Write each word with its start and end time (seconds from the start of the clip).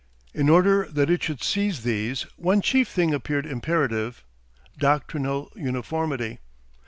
In 0.33 0.49
order 0.49 0.85
that 0.91 1.11
it 1.11 1.21
should 1.21 1.43
seize 1.43 1.83
these 1.83 2.23
one 2.35 2.59
chief 2.61 2.89
thing 2.89 3.13
appeared 3.13 3.45
imperative: 3.45 4.23
doctrinal 4.79 5.51
uniformity. 5.55 6.39